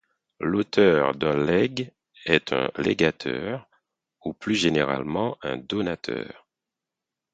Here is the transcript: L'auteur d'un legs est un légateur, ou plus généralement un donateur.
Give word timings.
L'auteur 0.39 1.13
d'un 1.13 1.37
legs 1.37 1.91
est 2.25 2.53
un 2.53 2.71
légateur, 2.77 3.69
ou 4.25 4.33
plus 4.33 4.55
généralement 4.55 5.37
un 5.43 5.57
donateur. 5.57 6.47